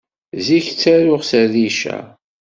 [0.45, 1.97] Zik ttaruɣ s rrica.